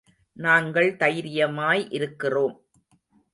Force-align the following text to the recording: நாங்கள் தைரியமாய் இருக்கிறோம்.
நாங்கள் 0.37 0.95
தைரியமாய் 0.95 1.87
இருக்கிறோம். 1.89 2.55